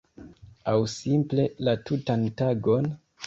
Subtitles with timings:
[0.71, 2.89] Aŭ simple la tutan tagon?